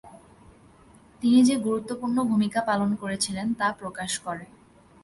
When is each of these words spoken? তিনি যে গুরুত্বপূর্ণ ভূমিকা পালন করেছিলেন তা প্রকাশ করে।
তিনি 1.21 1.39
যে 1.43 1.55
গুরুত্বপূর্ণ 1.57 2.17
ভূমিকা 2.23 2.59
পালন 2.61 2.89
করেছিলেন 2.95 3.47
তা 3.53 3.67
প্রকাশ 3.71 4.11
করে। 4.19 4.45